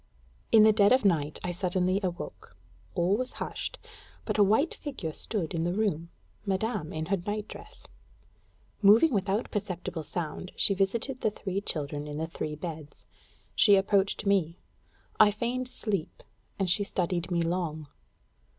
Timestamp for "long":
17.43-17.87